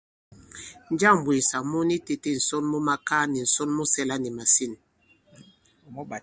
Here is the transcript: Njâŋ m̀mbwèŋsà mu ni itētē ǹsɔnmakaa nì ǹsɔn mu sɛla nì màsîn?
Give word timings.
Njâŋ 0.93 1.15
m̀mbwèŋsà 1.17 1.57
mu 1.69 1.79
ni 1.87 1.95
itētē 2.01 2.31
ǹsɔnmakaa 2.39 3.25
nì 3.31 3.39
ǹsɔn 3.47 3.69
mu 3.75 3.83
sɛla 3.93 4.15
nì 4.23 4.29
màsîn? 4.37 4.73